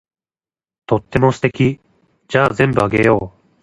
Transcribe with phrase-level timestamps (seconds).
[0.87, 1.79] とっても素敵。
[2.27, 3.39] じゃあ全部あげよう。